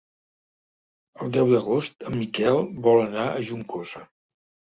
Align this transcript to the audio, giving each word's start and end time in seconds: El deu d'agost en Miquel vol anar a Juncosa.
El 1.25 1.33
deu 1.35 1.51
d'agost 1.51 2.07
en 2.11 2.17
Miquel 2.21 2.59
vol 2.87 3.03
anar 3.05 3.27
a 3.35 3.45
Juncosa. 3.51 4.05